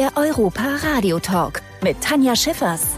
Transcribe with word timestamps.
Der 0.00 0.16
Europa 0.16 0.62
Radio 0.82 1.18
Talk 1.18 1.60
mit 1.82 2.00
Tanja 2.00 2.34
Schiffers. 2.34 2.96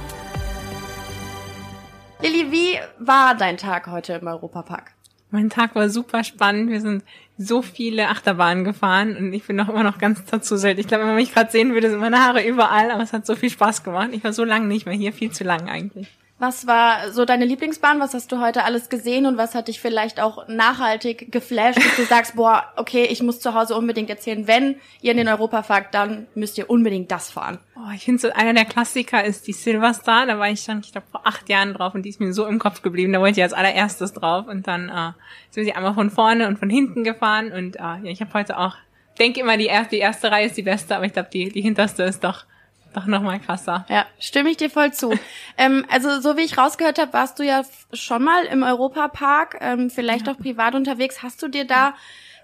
Lilly, 2.22 2.52
wie 2.52 2.78
war 3.00 3.34
dein 3.34 3.56
Tag 3.56 3.88
heute 3.88 4.12
im 4.12 4.28
Europapark? 4.28 4.92
Mein 5.32 5.50
Tag 5.50 5.74
war 5.74 5.88
super 5.88 6.22
spannend. 6.22 6.70
Wir 6.70 6.80
sind 6.80 7.02
so 7.36 7.60
viele 7.60 8.08
Achterbahnen 8.08 8.62
gefahren 8.62 9.16
und 9.16 9.32
ich 9.32 9.44
bin 9.44 9.56
noch 9.56 9.68
immer 9.68 9.82
noch 9.82 9.98
ganz 9.98 10.24
dazu 10.26 10.56
selten. 10.56 10.78
Ich 10.78 10.86
glaube, 10.86 11.00
wenn 11.00 11.08
man 11.08 11.16
mich 11.16 11.34
gerade 11.34 11.50
sehen 11.50 11.74
würde, 11.74 11.90
sind 11.90 11.98
meine 11.98 12.20
Haare 12.20 12.46
überall, 12.46 12.92
aber 12.92 13.02
es 13.02 13.12
hat 13.12 13.26
so 13.26 13.34
viel 13.34 13.50
Spaß 13.50 13.82
gemacht. 13.82 14.10
Ich 14.12 14.22
war 14.22 14.32
so 14.32 14.44
lange 14.44 14.68
nicht 14.68 14.86
mehr 14.86 14.94
hier, 14.94 15.12
viel 15.12 15.32
zu 15.32 15.42
lang 15.42 15.68
eigentlich. 15.68 16.06
Was 16.38 16.66
war 16.66 17.12
so 17.12 17.24
deine 17.24 17.44
Lieblingsbahn? 17.44 18.00
Was 18.00 18.14
hast 18.14 18.32
du 18.32 18.40
heute 18.40 18.64
alles 18.64 18.88
gesehen 18.88 19.26
und 19.26 19.36
was 19.36 19.54
hat 19.54 19.68
dich 19.68 19.80
vielleicht 19.80 20.20
auch 20.20 20.48
nachhaltig 20.48 21.30
geflasht, 21.30 21.78
dass 21.78 21.96
du 21.96 22.02
sagst, 22.04 22.34
boah, 22.34 22.64
okay, 22.76 23.04
ich 23.04 23.22
muss 23.22 23.38
zu 23.38 23.54
Hause 23.54 23.76
unbedingt 23.76 24.10
erzählen, 24.10 24.46
wenn 24.48 24.76
ihr 25.00 25.12
in 25.12 25.18
den 25.18 25.28
Europa 25.28 25.62
fahrt, 25.62 25.94
dann 25.94 26.26
müsst 26.34 26.58
ihr 26.58 26.68
unbedingt 26.68 27.12
das 27.12 27.30
fahren. 27.30 27.58
Oh, 27.76 27.92
ich 27.94 28.04
finde 28.04 28.20
so 28.20 28.32
einer 28.32 28.54
der 28.54 28.64
Klassiker 28.64 29.24
ist 29.24 29.46
die 29.46 29.52
Silverstar. 29.52 30.26
Da 30.26 30.38
war 30.38 30.48
ich 30.48 30.62
schon, 30.62 30.80
ich 30.80 30.90
glaube, 30.90 31.06
vor 31.10 31.26
acht 31.26 31.48
Jahren 31.48 31.74
drauf 31.74 31.94
und 31.94 32.02
die 32.02 32.08
ist 32.08 32.18
mir 32.18 32.32
so 32.32 32.46
im 32.46 32.58
Kopf 32.58 32.82
geblieben. 32.82 33.12
Da 33.12 33.20
wollte 33.20 33.38
ich 33.38 33.44
als 33.44 33.52
allererstes 33.52 34.12
drauf 34.12 34.48
und 34.48 34.66
dann 34.66 34.88
äh, 34.88 35.12
sind 35.50 35.64
sie 35.64 35.74
einmal 35.74 35.94
von 35.94 36.10
vorne 36.10 36.48
und 36.48 36.58
von 36.58 36.70
hinten 36.70 37.04
gefahren 37.04 37.52
und 37.52 37.76
äh, 37.76 37.80
ja, 37.80 38.04
ich 38.04 38.20
habe 38.20 38.32
heute 38.34 38.58
auch 38.58 38.76
denke 39.18 39.40
immer, 39.40 39.56
die 39.56 39.66
erste, 39.66 39.96
die 39.96 40.00
erste 40.00 40.30
Reihe 40.30 40.46
ist 40.46 40.56
die 40.56 40.62
beste, 40.62 40.96
aber 40.96 41.04
ich 41.04 41.12
glaube, 41.12 41.28
die, 41.32 41.50
die 41.50 41.60
hinterste 41.62 42.02
ist 42.04 42.24
doch 42.24 42.44
doch 42.92 43.06
noch 43.06 43.22
mal 43.22 43.40
krasser. 43.40 43.86
Ja, 43.88 44.06
stimme 44.18 44.50
ich 44.50 44.56
dir 44.56 44.70
voll 44.70 44.92
zu. 44.92 45.12
ähm, 45.58 45.84
also 45.90 46.20
so 46.20 46.36
wie 46.36 46.42
ich 46.42 46.58
rausgehört 46.58 46.98
habe, 46.98 47.12
warst 47.12 47.38
du 47.38 47.44
ja 47.44 47.62
schon 47.92 48.22
mal 48.22 48.44
im 48.44 48.62
Europapark, 48.62 49.58
ähm, 49.60 49.90
vielleicht 49.90 50.26
ja. 50.26 50.32
auch 50.32 50.38
privat 50.38 50.74
unterwegs. 50.74 51.22
Hast 51.22 51.42
du 51.42 51.48
dir 51.48 51.66
da 51.66 51.94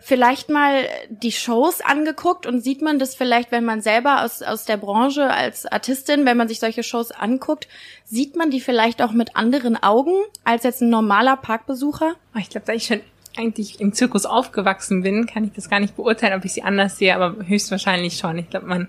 vielleicht 0.00 0.48
mal 0.48 0.84
die 1.10 1.32
Shows 1.32 1.80
angeguckt 1.80 2.46
und 2.46 2.60
sieht 2.60 2.82
man 2.82 2.98
das 2.98 3.14
vielleicht, 3.14 3.52
wenn 3.52 3.64
man 3.64 3.80
selber 3.80 4.24
aus, 4.24 4.42
aus 4.42 4.64
der 4.64 4.76
Branche 4.76 5.30
als 5.30 5.66
Artistin, 5.66 6.24
wenn 6.24 6.36
man 6.36 6.48
sich 6.48 6.60
solche 6.60 6.82
Shows 6.82 7.10
anguckt, 7.10 7.68
sieht 8.04 8.36
man 8.36 8.50
die 8.50 8.60
vielleicht 8.60 9.02
auch 9.02 9.12
mit 9.12 9.36
anderen 9.36 9.80
Augen 9.82 10.14
als 10.44 10.64
jetzt 10.64 10.80
ein 10.80 10.90
normaler 10.90 11.36
Parkbesucher? 11.36 12.14
Oh, 12.34 12.38
ich 12.38 12.48
glaube, 12.48 12.66
da 12.66 12.72
ich 12.72 12.86
schon 12.86 13.00
eigentlich 13.36 13.80
im 13.80 13.92
Zirkus 13.92 14.26
aufgewachsen 14.26 15.02
bin, 15.02 15.26
kann 15.26 15.44
ich 15.44 15.52
das 15.52 15.68
gar 15.70 15.80
nicht 15.80 15.96
beurteilen, 15.96 16.38
ob 16.38 16.44
ich 16.44 16.52
sie 16.52 16.62
anders 16.62 16.98
sehe, 16.98 17.14
aber 17.14 17.46
höchstwahrscheinlich 17.46 18.18
schon. 18.18 18.38
Ich 18.38 18.50
glaube, 18.50 18.66
man 18.66 18.88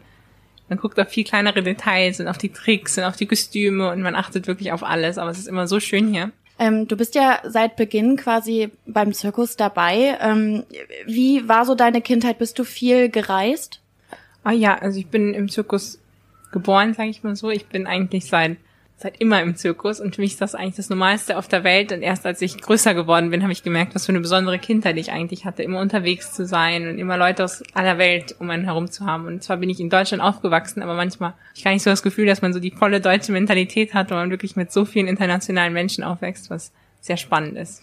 man 0.69 0.77
guckt 0.77 0.99
auf 0.99 1.09
viel 1.09 1.23
kleinere 1.23 1.63
Details 1.63 2.19
und 2.19 2.27
auf 2.27 2.37
die 2.37 2.49
Tricks 2.49 2.97
und 2.97 3.03
auf 3.03 3.15
die 3.15 3.25
Kostüme 3.25 3.91
und 3.91 4.01
man 4.01 4.15
achtet 4.15 4.47
wirklich 4.47 4.71
auf 4.71 4.83
alles. 4.83 5.17
Aber 5.17 5.31
es 5.31 5.39
ist 5.39 5.47
immer 5.47 5.67
so 5.67 5.79
schön 5.79 6.13
hier. 6.13 6.31
Ähm, 6.59 6.87
du 6.87 6.97
bist 6.97 7.15
ja 7.15 7.39
seit 7.45 7.75
Beginn 7.77 8.17
quasi 8.17 8.69
beim 8.85 9.13
Zirkus 9.13 9.55
dabei. 9.55 10.17
Ähm, 10.21 10.63
wie 11.05 11.47
war 11.47 11.65
so 11.65 11.73
deine 11.73 12.01
Kindheit? 12.01 12.37
Bist 12.37 12.59
du 12.59 12.63
viel 12.65 13.09
gereist? 13.09 13.81
Ah 14.43 14.51
ja, 14.51 14.75
also 14.75 14.99
ich 14.99 15.07
bin 15.07 15.33
im 15.33 15.49
Zirkus 15.49 15.99
geboren, 16.51 16.93
sage 16.93 17.09
ich 17.09 17.23
mal 17.23 17.35
so. 17.35 17.49
Ich 17.49 17.67
bin 17.67 17.87
eigentlich 17.87 18.25
seit 18.25 18.57
seit 19.01 19.21
immer 19.21 19.41
im 19.41 19.55
Zirkus 19.55 20.01
und 20.01 20.15
für 20.15 20.21
mich 20.21 20.33
ist 20.33 20.41
das 20.41 20.55
eigentlich 20.55 20.75
das 20.75 20.89
Normalste 20.89 21.37
auf 21.37 21.47
der 21.47 21.63
Welt. 21.63 21.93
Und 21.93 22.01
erst 22.01 22.25
als 22.25 22.41
ich 22.41 22.57
größer 22.57 22.93
geworden 22.93 23.29
bin, 23.29 23.43
habe 23.43 23.53
ich 23.53 23.63
gemerkt, 23.63 23.95
was 23.95 24.05
für 24.05 24.11
eine 24.11 24.19
besondere 24.19 24.59
Kindheit 24.59 24.97
ich 24.97 25.13
eigentlich 25.13 25.45
hatte, 25.45 25.63
immer 25.63 25.79
unterwegs 25.79 26.33
zu 26.33 26.45
sein 26.45 26.85
und 26.85 26.97
immer 26.97 27.15
Leute 27.15 27.45
aus 27.45 27.63
aller 27.73 27.97
Welt 27.97 28.35
um 28.39 28.49
einen 28.49 28.65
herum 28.65 28.91
zu 28.91 29.05
haben. 29.05 29.25
Und 29.25 29.41
zwar 29.41 29.55
bin 29.55 29.69
ich 29.69 29.79
in 29.79 29.89
Deutschland 29.89 30.21
aufgewachsen, 30.21 30.83
aber 30.83 30.95
manchmal 30.95 31.29
habe 31.29 31.39
ich 31.55 31.63
gar 31.63 31.71
nicht 31.71 31.83
so 31.83 31.89
das 31.89 32.03
Gefühl, 32.03 32.25
dass 32.25 32.41
man 32.41 32.51
so 32.51 32.59
die 32.59 32.71
volle 32.71 32.99
deutsche 32.99 33.31
Mentalität 33.31 33.93
hat, 33.93 34.11
wo 34.11 34.15
man 34.15 34.31
wirklich 34.31 34.57
mit 34.57 34.73
so 34.73 34.83
vielen 34.83 35.07
internationalen 35.07 35.71
Menschen 35.71 36.03
aufwächst, 36.03 36.49
was 36.49 36.73
sehr 36.99 37.15
spannend 37.17 37.57
ist. 37.57 37.81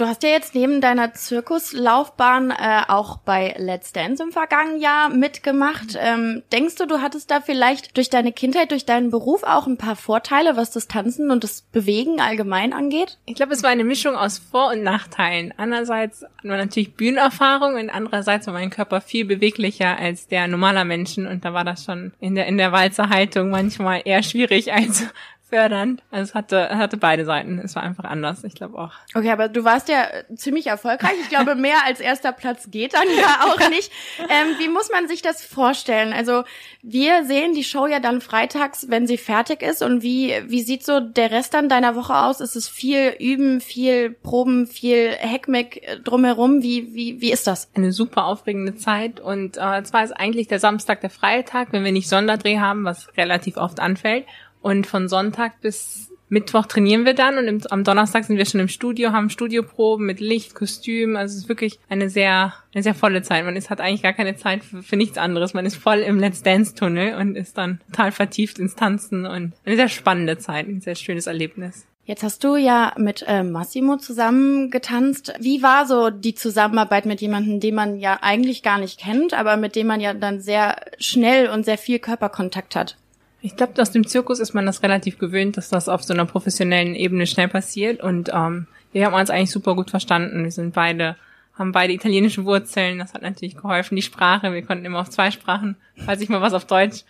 Du 0.00 0.06
hast 0.06 0.22
ja 0.22 0.30
jetzt 0.30 0.54
neben 0.54 0.80
deiner 0.80 1.12
Zirkuslaufbahn 1.12 2.52
äh, 2.52 2.84
auch 2.88 3.18
bei 3.18 3.54
Let's 3.58 3.92
Dance 3.92 4.22
im 4.22 4.32
vergangenen 4.32 4.80
Jahr 4.80 5.10
mitgemacht. 5.10 5.94
Ähm, 6.00 6.42
denkst 6.52 6.76
du, 6.76 6.86
du 6.86 7.02
hattest 7.02 7.30
da 7.30 7.42
vielleicht 7.42 7.98
durch 7.98 8.08
deine 8.08 8.32
Kindheit, 8.32 8.70
durch 8.70 8.86
deinen 8.86 9.10
Beruf 9.10 9.42
auch 9.42 9.66
ein 9.66 9.76
paar 9.76 9.96
Vorteile, 9.96 10.56
was 10.56 10.70
das 10.70 10.88
Tanzen 10.88 11.30
und 11.30 11.44
das 11.44 11.60
Bewegen 11.60 12.18
allgemein 12.18 12.72
angeht? 12.72 13.18
Ich 13.26 13.34
glaube, 13.34 13.52
es 13.52 13.62
war 13.62 13.68
eine 13.68 13.84
Mischung 13.84 14.16
aus 14.16 14.38
Vor- 14.38 14.70
und 14.70 14.82
Nachteilen. 14.82 15.52
Einerseits 15.58 16.22
war 16.22 16.56
natürlich 16.56 16.94
Bühnenerfahrung 16.94 17.74
und 17.74 17.90
andererseits 17.90 18.46
war 18.46 18.54
mein 18.54 18.70
Körper 18.70 19.02
viel 19.02 19.26
beweglicher 19.26 19.98
als 19.98 20.28
der 20.28 20.48
normaler 20.48 20.86
Menschen 20.86 21.26
und 21.26 21.44
da 21.44 21.52
war 21.52 21.64
das 21.64 21.84
schon 21.84 22.14
in 22.20 22.36
der 22.36 22.46
in 22.46 22.56
der 22.56 22.72
Walzerhaltung 22.72 23.50
manchmal 23.50 24.00
eher 24.06 24.22
schwierig 24.22 24.72
als 24.72 25.04
fördernd. 25.50 26.02
Also 26.10 26.30
es 26.30 26.34
hatte, 26.34 26.76
hatte 26.76 26.96
beide 26.96 27.24
Seiten. 27.24 27.58
Es 27.58 27.74
war 27.74 27.82
einfach 27.82 28.04
anders, 28.04 28.44
ich 28.44 28.54
glaube 28.54 28.78
auch. 28.78 28.92
Okay, 29.14 29.30
aber 29.30 29.48
du 29.48 29.64
warst 29.64 29.88
ja 29.88 30.06
ziemlich 30.34 30.68
erfolgreich. 30.68 31.14
Ich 31.22 31.28
glaube, 31.28 31.54
mehr 31.56 31.84
als 31.84 32.00
erster 32.00 32.32
Platz 32.32 32.70
geht 32.70 32.94
dann 32.94 33.08
ja 33.16 33.46
auch 33.46 33.68
nicht. 33.68 33.90
Ähm, 34.20 34.54
wie 34.58 34.68
muss 34.68 34.90
man 34.90 35.08
sich 35.08 35.22
das 35.22 35.44
vorstellen? 35.44 36.12
Also 36.12 36.44
wir 36.82 37.24
sehen 37.24 37.54
die 37.54 37.64
Show 37.64 37.86
ja 37.86 38.00
dann 38.00 38.20
freitags, 38.20 38.86
wenn 38.88 39.06
sie 39.06 39.18
fertig 39.18 39.62
ist. 39.62 39.82
Und 39.82 40.02
wie, 40.02 40.34
wie 40.46 40.62
sieht 40.62 40.84
so 40.84 41.00
der 41.00 41.30
Rest 41.30 41.52
dann 41.52 41.68
deiner 41.68 41.96
Woche 41.96 42.16
aus? 42.16 42.40
Ist 42.40 42.56
es 42.56 42.68
viel 42.68 43.14
Üben, 43.18 43.60
viel 43.60 44.10
Proben, 44.10 44.66
viel 44.66 45.10
Heckmeck 45.10 46.00
drumherum? 46.04 46.62
Wie, 46.62 46.94
wie, 46.94 47.20
wie 47.20 47.32
ist 47.32 47.46
das? 47.46 47.70
Eine 47.74 47.92
super 47.92 48.24
aufregende 48.24 48.76
Zeit. 48.76 49.20
Und 49.20 49.56
äh, 49.56 49.82
zwar 49.82 50.04
ist 50.04 50.12
eigentlich 50.12 50.48
der 50.48 50.60
Samstag 50.60 51.00
der 51.00 51.10
Freitag, 51.10 51.72
wenn 51.72 51.84
wir 51.84 51.92
nicht 51.92 52.08
Sonderdreh 52.08 52.58
haben, 52.58 52.84
was 52.84 53.08
relativ 53.16 53.56
oft 53.56 53.80
anfällt. 53.80 54.24
Und 54.62 54.86
von 54.86 55.08
Sonntag 55.08 55.60
bis 55.60 56.10
Mittwoch 56.30 56.66
trainieren 56.66 57.04
wir 57.04 57.14
dann 57.14 57.38
und 57.38 57.48
im, 57.48 57.60
am 57.70 57.82
Donnerstag 57.82 58.24
sind 58.24 58.38
wir 58.38 58.46
schon 58.46 58.60
im 58.60 58.68
Studio, 58.68 59.10
haben 59.10 59.30
Studioproben 59.30 60.06
mit 60.06 60.20
Licht, 60.20 60.54
Kostüm. 60.54 61.16
Also 61.16 61.32
es 61.32 61.42
ist 61.42 61.48
wirklich 61.48 61.80
eine 61.88 62.08
sehr, 62.08 62.54
eine 62.72 62.84
sehr 62.84 62.94
volle 62.94 63.22
Zeit. 63.22 63.44
Man 63.44 63.56
ist, 63.56 63.68
hat 63.68 63.80
eigentlich 63.80 64.02
gar 64.02 64.12
keine 64.12 64.36
Zeit 64.36 64.62
für, 64.62 64.82
für 64.82 64.96
nichts 64.96 65.18
anderes. 65.18 65.54
Man 65.54 65.66
ist 65.66 65.76
voll 65.76 65.98
im 65.98 66.20
Let's 66.20 66.44
Dance 66.44 66.74
Tunnel 66.76 67.16
und 67.16 67.36
ist 67.36 67.58
dann 67.58 67.80
total 67.90 68.12
vertieft 68.12 68.60
ins 68.60 68.76
Tanzen 68.76 69.26
und 69.26 69.54
eine 69.64 69.76
sehr 69.76 69.88
spannende 69.88 70.38
Zeit, 70.38 70.68
ein 70.68 70.80
sehr 70.80 70.94
schönes 70.94 71.26
Erlebnis. 71.26 71.86
Jetzt 72.04 72.22
hast 72.22 72.42
du 72.44 72.56
ja 72.56 72.92
mit 72.96 73.24
äh, 73.26 73.42
Massimo 73.42 73.96
zusammen 73.96 74.70
getanzt. 74.70 75.32
Wie 75.40 75.62
war 75.62 75.86
so 75.86 76.10
die 76.10 76.34
Zusammenarbeit 76.34 77.06
mit 77.06 77.20
jemandem, 77.20 77.60
den 77.60 77.74
man 77.74 77.98
ja 77.98 78.18
eigentlich 78.22 78.62
gar 78.62 78.78
nicht 78.78 79.00
kennt, 79.00 79.34
aber 79.34 79.56
mit 79.56 79.76
dem 79.76 79.88
man 79.88 80.00
ja 80.00 80.14
dann 80.14 80.40
sehr 80.40 80.76
schnell 80.98 81.48
und 81.48 81.64
sehr 81.64 81.78
viel 81.78 81.98
Körperkontakt 81.98 82.74
hat? 82.74 82.96
Ich 83.42 83.56
glaube, 83.56 83.80
aus 83.80 83.90
dem 83.90 84.06
Zirkus 84.06 84.38
ist 84.38 84.52
man 84.52 84.66
das 84.66 84.82
relativ 84.82 85.18
gewöhnt, 85.18 85.56
dass 85.56 85.68
das 85.68 85.88
auf 85.88 86.02
so 86.02 86.12
einer 86.12 86.26
professionellen 86.26 86.94
Ebene 86.94 87.26
schnell 87.26 87.48
passiert. 87.48 88.02
Und 88.02 88.30
ähm, 88.32 88.66
wir 88.92 89.06
haben 89.06 89.14
uns 89.14 89.30
eigentlich 89.30 89.50
super 89.50 89.74
gut 89.74 89.90
verstanden. 89.90 90.44
Wir 90.44 90.50
sind 90.50 90.74
beide, 90.74 91.16
haben 91.58 91.72
beide 91.72 91.92
italienische 91.92 92.44
Wurzeln. 92.44 92.98
Das 92.98 93.14
hat 93.14 93.22
natürlich 93.22 93.56
geholfen. 93.56 93.96
Die 93.96 94.02
Sprache, 94.02 94.52
wir 94.52 94.62
konnten 94.62 94.84
immer 94.84 95.00
auf 95.00 95.10
zwei 95.10 95.30
Sprachen, 95.30 95.76
falls 96.04 96.20
ich 96.20 96.28
mal 96.28 96.42
was 96.42 96.52
auf 96.52 96.66
Deutsch 96.66 97.04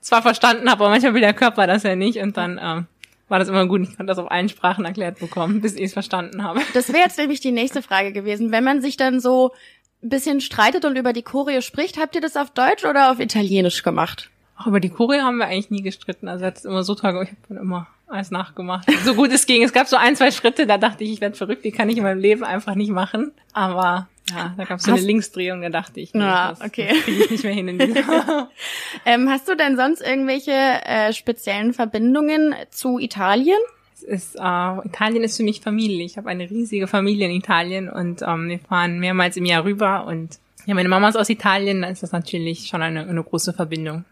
zwar 0.00 0.22
verstanden 0.22 0.70
habe, 0.70 0.84
aber 0.84 0.90
manchmal 0.90 1.14
will 1.14 1.22
der 1.22 1.34
Körper 1.34 1.66
das 1.66 1.82
ja 1.82 1.96
nicht. 1.96 2.18
Und 2.18 2.36
dann 2.36 2.60
ähm, 2.62 2.86
war 3.28 3.38
das 3.38 3.48
immer 3.48 3.66
gut. 3.66 3.82
Ich 3.82 3.96
konnte 3.96 4.06
das 4.06 4.18
auf 4.18 4.30
allen 4.30 4.48
Sprachen 4.48 4.84
erklärt 4.84 5.18
bekommen, 5.18 5.60
bis 5.60 5.74
ich 5.74 5.84
es 5.84 5.92
verstanden 5.92 6.42
habe. 6.42 6.60
Das 6.74 6.88
wäre 6.88 7.02
jetzt 7.04 7.18
nämlich 7.18 7.40
die 7.40 7.52
nächste 7.52 7.82
Frage 7.82 8.12
gewesen. 8.12 8.52
Wenn 8.52 8.64
man 8.64 8.80
sich 8.80 8.96
dann 8.96 9.20
so 9.20 9.52
ein 10.02 10.10
bisschen 10.10 10.40
streitet 10.40 10.84
und 10.84 10.96
über 10.96 11.12
die 11.12 11.22
Choreo 11.22 11.60
spricht, 11.60 11.98
habt 11.98 12.14
ihr 12.14 12.20
das 12.20 12.36
auf 12.36 12.50
Deutsch 12.50 12.84
oder 12.84 13.10
auf 13.10 13.20
Italienisch 13.20 13.82
gemacht? 13.82 14.30
Auch 14.56 14.66
über 14.66 14.80
die 14.80 14.90
Choreo 14.90 15.22
haben 15.22 15.38
wir 15.38 15.46
eigentlich 15.46 15.70
nie 15.70 15.82
gestritten. 15.82 16.28
Also 16.28 16.44
hat 16.44 16.58
es 16.58 16.64
immer 16.64 16.84
so 16.84 16.94
toll 16.94 17.12
gemacht. 17.12 17.28
Ich 17.30 17.36
habe 17.36 17.54
dann 17.54 17.58
immer 17.58 17.86
alles 18.06 18.30
nachgemacht. 18.30 18.88
So 19.04 19.14
gut 19.14 19.32
es 19.32 19.46
ging. 19.46 19.62
Es 19.62 19.72
gab 19.72 19.88
so 19.88 19.96
ein, 19.96 20.16
zwei 20.16 20.30
Schritte, 20.30 20.66
da 20.66 20.78
dachte 20.78 21.04
ich, 21.04 21.12
ich 21.12 21.20
werde 21.20 21.36
verrückt, 21.36 21.64
die 21.64 21.72
kann 21.72 21.88
ich 21.88 21.96
in 21.96 22.02
meinem 22.02 22.20
Leben 22.20 22.44
einfach 22.44 22.74
nicht 22.74 22.90
machen. 22.90 23.32
Aber 23.52 24.08
ja, 24.30 24.54
da 24.56 24.64
gab 24.64 24.78
es 24.78 24.84
so 24.84 24.92
eine 24.92 25.00
Linksdrehung, 25.00 25.60
da 25.62 25.68
dachte 25.68 26.00
ich, 26.00 26.14
nee, 26.14 26.20
ja, 26.20 26.50
das 26.50 26.60
okay. 26.62 26.88
kriege 27.02 27.24
ich 27.24 27.30
nicht 27.30 27.44
mehr 27.44 27.52
hin 27.52 27.68
in 27.68 27.80
ähm, 29.06 29.28
Hast 29.28 29.48
du 29.48 29.56
denn 29.56 29.76
sonst 29.76 30.00
irgendwelche 30.00 30.52
äh, 30.52 31.12
speziellen 31.12 31.74
Verbindungen 31.74 32.54
zu 32.70 32.98
Italien? 32.98 33.58
Es 33.94 34.02
ist, 34.02 34.36
äh, 34.36 34.86
Italien 34.86 35.24
ist 35.24 35.36
für 35.36 35.42
mich 35.42 35.60
Familie. 35.60 36.04
Ich 36.04 36.16
habe 36.16 36.28
eine 36.28 36.48
riesige 36.48 36.86
Familie 36.86 37.26
in 37.26 37.34
Italien 37.34 37.88
und 37.90 38.22
ähm, 38.22 38.48
wir 38.48 38.58
fahren 38.60 38.98
mehrmals 38.98 39.36
im 39.36 39.44
Jahr 39.44 39.64
rüber 39.64 40.06
und 40.06 40.38
ja, 40.66 40.74
meine 40.74 40.88
Mama 40.88 41.10
ist 41.10 41.16
aus 41.16 41.28
Italien, 41.28 41.82
da 41.82 41.88
ist 41.88 42.02
das 42.02 42.12
natürlich 42.12 42.68
schon 42.68 42.80
eine, 42.80 43.06
eine 43.06 43.22
große 43.22 43.52
Verbindung. 43.52 44.06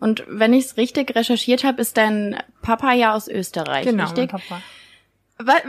Und 0.00 0.24
wenn 0.28 0.52
ich 0.52 0.66
es 0.66 0.76
richtig 0.76 1.14
recherchiert 1.14 1.64
habe, 1.64 1.80
ist 1.80 1.96
dein 1.96 2.36
Papa 2.62 2.92
ja 2.92 3.14
aus 3.14 3.28
Österreich, 3.28 3.84
genau, 3.84 4.04
richtig? 4.04 4.32
Mein 4.32 4.40
Papa. 4.40 4.62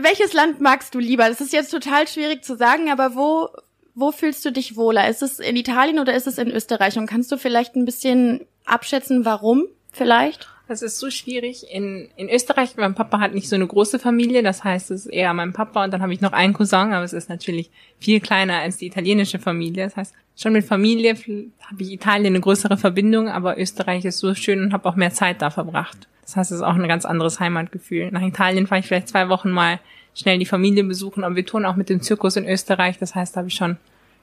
Welches 0.02 0.34
Land 0.34 0.62
magst 0.62 0.94
du 0.94 1.00
lieber? 1.00 1.28
Das 1.28 1.42
ist 1.42 1.54
jetzt 1.54 1.72
total 1.72 2.08
schwierig 2.08 2.44
zu 2.44 2.56
sagen, 2.56 2.92
aber 2.92 3.16
wo, 3.16 3.50
wo 3.96 4.12
fühlst 4.12 4.46
du 4.46 4.52
dich 4.52 4.76
wohler? 4.76 5.08
Ist 5.10 5.24
es 5.24 5.40
in 5.40 5.56
Italien 5.56 6.00
oder 6.00 6.14
ist 6.14 6.28
es 6.28 6.38
in 6.38 6.52
Österreich? 6.52 6.98
Und 6.98 7.08
kannst 7.08 7.32
du 7.32 7.38
vielleicht 7.38 7.76
ein 7.76 7.86
bisschen 7.86 8.46
abschätzen, 8.66 9.26
warum 9.26 9.66
vielleicht? 9.92 10.48
Das 10.74 10.82
ist 10.82 10.98
so 10.98 11.12
schwierig. 11.12 11.68
In, 11.72 12.10
in 12.16 12.30
Österreich, 12.30 12.76
mein 12.78 12.96
Papa 12.96 13.20
hat 13.20 13.36
nicht 13.36 13.48
so 13.48 13.56
eine 13.56 13.68
große 13.68 14.00
Familie, 14.00 14.42
das 14.42 14.64
heißt, 14.64 14.90
es 14.90 15.06
ist 15.06 15.14
eher 15.14 15.32
mein 15.36 15.54
Papa 15.54 15.84
und 15.84 15.94
dann 15.94 16.02
habe 16.02 16.12
ich 16.14 16.20
noch 16.20 16.34
einen 16.34 16.54
Cousin, 16.54 16.94
aber 16.94 17.04
es 17.04 17.14
ist 17.14 17.30
natürlich 17.30 17.70
viel 18.00 18.20
kleiner 18.20 18.56
als 18.56 18.78
die 18.78 18.88
italienische 18.88 19.38
Familie. 19.38 19.84
Das 19.84 19.96
heißt, 19.96 20.16
schon 20.36 20.54
mit 20.54 20.66
Familie 20.66 21.14
habe 21.14 21.84
ich 21.84 21.92
Italien 21.92 22.34
eine 22.34 22.40
größere 22.40 22.78
Verbindung, 22.78 23.30
aber 23.30 23.60
Österreich 23.60 24.04
ist 24.04 24.18
so 24.18 24.34
schön 24.34 24.64
und 24.64 24.74
habe 24.74 24.90
auch 24.90 24.96
mehr 24.96 25.12
Zeit 25.12 25.44
da 25.44 25.52
verbracht. 25.52 26.08
Das 26.24 26.38
heißt, 26.38 26.50
es 26.50 26.58
ist 26.58 26.64
auch 26.64 26.74
ein 26.74 26.88
ganz 26.88 27.06
anderes 27.06 27.40
Heimatgefühl. 27.40 28.10
Nach 28.10 28.24
Italien 28.24 28.66
fahre 28.66 28.80
ich 28.80 28.88
vielleicht 28.88 29.10
zwei 29.10 29.30
Wochen 29.30 29.52
mal 29.52 29.80
schnell 30.16 30.40
die 30.40 30.48
Familie 30.48 30.86
besuchen, 30.86 31.24
aber 31.24 31.36
wir 31.36 31.46
tun 31.46 31.66
auch 31.66 31.76
mit 31.76 31.90
dem 31.90 32.02
Zirkus 32.02 32.36
in 32.36 32.50
Österreich. 32.50 32.98
Das 32.98 33.14
heißt, 33.14 33.36
da 33.36 33.42
habe 33.42 33.50
ich 33.50 33.54
schon 33.54 33.78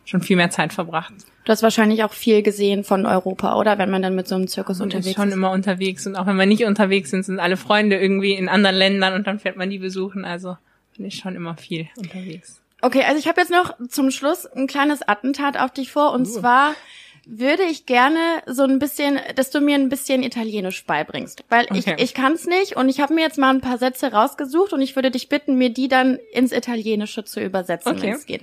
schon 0.04 0.22
viel 0.22 0.36
mehr 0.36 0.50
Zeit 0.50 0.72
verbracht. 0.72 1.12
Du 1.44 1.52
hast 1.52 1.62
wahrscheinlich 1.62 2.04
auch 2.04 2.12
viel 2.12 2.42
gesehen 2.42 2.84
von 2.84 3.06
Europa, 3.06 3.56
oder? 3.58 3.78
Wenn 3.78 3.90
man 3.90 4.02
dann 4.02 4.14
mit 4.14 4.28
so 4.28 4.34
einem 4.34 4.46
Zirkus 4.48 4.78
Man 4.78 4.86
unterwegs 4.86 5.06
ist 5.06 5.14
schon 5.16 5.28
ist. 5.28 5.34
immer 5.34 5.50
unterwegs 5.50 6.06
und 6.06 6.16
auch 6.16 6.26
wenn 6.26 6.36
wir 6.36 6.46
nicht 6.46 6.64
unterwegs 6.64 7.10
sind, 7.10 7.24
sind 7.24 7.38
alle 7.40 7.56
Freunde 7.56 7.96
irgendwie 7.98 8.32
in 8.34 8.48
anderen 8.48 8.76
Ländern 8.76 9.14
und 9.14 9.26
dann 9.26 9.38
fährt 9.38 9.56
man 9.56 9.70
die 9.70 9.78
besuchen. 9.78 10.24
Also 10.24 10.56
bin 10.96 11.06
ich 11.06 11.16
schon 11.16 11.34
immer 11.36 11.56
viel 11.56 11.88
unterwegs. 11.96 12.60
Okay, 12.82 13.02
also 13.04 13.18
ich 13.18 13.28
habe 13.28 13.40
jetzt 13.40 13.50
noch 13.50 13.74
zum 13.88 14.10
Schluss 14.10 14.46
ein 14.46 14.66
kleines 14.66 15.06
Attentat 15.06 15.58
auf 15.58 15.70
dich 15.72 15.90
vor. 15.92 16.12
Und 16.12 16.22
Uh. 16.26 16.30
zwar 16.40 16.74
würde 17.26 17.62
ich 17.64 17.84
gerne 17.86 18.18
so 18.46 18.62
ein 18.64 18.78
bisschen, 18.78 19.18
dass 19.36 19.50
du 19.50 19.60
mir 19.60 19.74
ein 19.76 19.88
bisschen 19.90 20.22
Italienisch 20.22 20.84
beibringst. 20.86 21.44
Weil 21.50 21.66
ich, 21.74 21.86
Okay. 21.86 21.96
ich 21.98 22.14
kann 22.14 22.32
es 22.32 22.46
nicht 22.46 22.76
und 22.76 22.88
ich 22.88 23.00
habe 23.00 23.12
mir 23.14 23.20
jetzt 23.20 23.38
mal 23.38 23.50
ein 23.54 23.60
paar 23.60 23.76
Sätze 23.78 24.12
rausgesucht 24.12 24.72
und 24.72 24.80
ich 24.80 24.96
würde 24.96 25.10
dich 25.10 25.28
bitten, 25.28 25.56
mir 25.56 25.70
die 25.70 25.88
dann 25.88 26.18
ins 26.32 26.52
Italienische 26.52 27.24
zu 27.24 27.40
übersetzen, 27.40 27.92
Okay. 27.92 28.02
wenn 28.02 28.14
es 28.14 28.26
geht. 28.26 28.42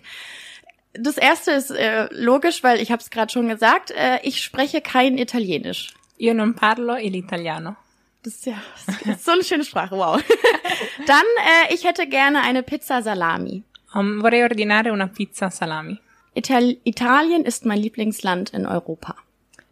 Das 0.94 1.18
erste 1.18 1.52
ist 1.52 1.72
äh, 1.72 2.08
logisch, 2.12 2.64
weil 2.64 2.82
ich 2.82 2.92
habe 2.92 3.02
es 3.02 3.10
gerade 3.10 3.32
schon 3.32 3.48
gesagt, 3.48 3.92
äh, 3.92 4.20
ich 4.24 4.42
spreche 4.42 4.82
kein 4.82 5.18
Italienisch. 5.18 5.94
Io 6.18 6.34
non 6.34 6.56
parlo 6.56 6.96
l'italiano. 6.96 7.76
Das 8.24 8.34
ist 8.34 8.46
ja 8.48 8.56
das 8.86 9.02
ist 9.06 9.26
so 9.26 9.32
eine 9.32 9.44
schöne 9.44 9.64
Sprache, 9.64 9.96
wow. 9.96 10.22
Dann, 11.06 11.24
äh, 11.70 11.74
ich 11.74 11.84
hätte 11.84 12.08
gerne 12.08 12.42
eine 12.42 12.64
Pizza 12.64 13.02
Salami. 13.02 13.64
Um, 13.94 14.22
vorrei 14.22 14.44
ordinare 14.44 14.92
una 14.92 15.08
pizza 15.08 15.50
salami. 15.50 15.98
Ital 16.34 16.78
Italien 16.84 17.46
ist 17.46 17.66
mein 17.66 17.80
Lieblingsland 17.80 18.50
in 18.50 18.66
Europa. 18.66 19.16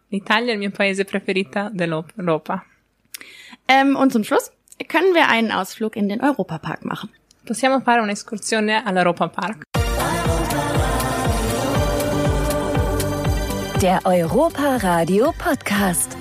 L'Italia 0.09 0.51
è 0.51 0.53
il 0.53 0.59
mio 0.59 0.71
paese 0.71 1.03
preferito 1.03 1.69
dell'Europa. 1.71 2.63
Ähm, 3.67 3.95
und 3.95 4.11
zum 4.13 4.23
Schluss 4.23 4.51
können 4.87 5.13
wir 5.13 5.27
einen 5.27 5.51
Ausflug 5.51 5.95
in 5.95 6.07
den 6.07 6.21
Europapark 6.21 6.85
machen. 6.85 7.09
Possiamo 7.45 7.81
fare 7.81 8.01
un'escursione 8.01 8.85
all'Europa 8.85 9.27
Park. 9.27 9.63
Der 13.85 14.01
Europa 14.03 14.77
Radio 14.77 15.31
Podcast. 15.37 16.14